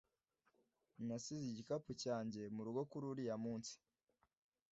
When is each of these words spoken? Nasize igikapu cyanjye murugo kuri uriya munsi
Nasize 1.07 1.43
igikapu 1.51 1.91
cyanjye 2.03 2.41
murugo 2.55 2.81
kuri 2.91 3.05
uriya 3.11 3.35
munsi 3.43 3.73